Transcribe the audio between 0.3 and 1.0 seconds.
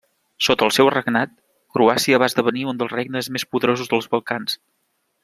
Sota el seu